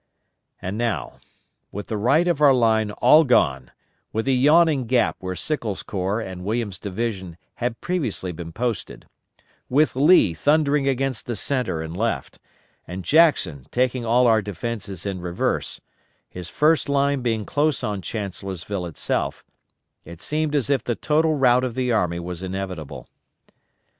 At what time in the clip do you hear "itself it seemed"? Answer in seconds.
18.87-20.55